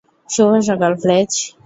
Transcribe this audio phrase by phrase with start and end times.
[0.29, 1.31] শুভ সকাল, ফ্লেচ।